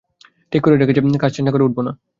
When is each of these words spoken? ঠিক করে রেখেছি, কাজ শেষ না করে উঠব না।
ঠিক 0.51 0.61
করে 0.63 0.75
রেখেছি, 0.75 1.01
কাজ 1.17 1.31
শেষ 1.31 1.43
না 1.45 1.51
করে 1.51 1.63
উঠব 1.63 1.77
না। 1.81 1.91